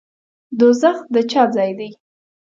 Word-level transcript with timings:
دوزخ 0.59 0.97
د 1.13 1.15
چا 1.31 1.43
ځای 1.55 1.71
دی؟ 1.79 1.89